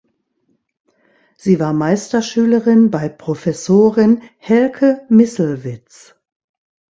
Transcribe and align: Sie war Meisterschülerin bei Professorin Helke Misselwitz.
Sie 1.37 1.59
war 1.59 1.73
Meisterschülerin 1.73 2.89
bei 2.89 3.07
Professorin 3.07 4.23
Helke 4.39 5.05
Misselwitz. 5.09 6.15